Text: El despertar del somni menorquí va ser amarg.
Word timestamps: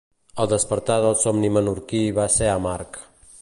El 0.43 0.47
despertar 0.53 0.95
del 1.03 1.17
somni 1.25 1.51
menorquí 1.59 2.01
va 2.21 2.27
ser 2.39 2.49
amarg. 2.55 2.99